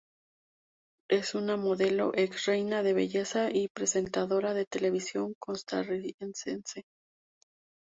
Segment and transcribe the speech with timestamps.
[1.11, 6.87] Es una modelo ex-reina de belleza y presentadora de televisión costarricense.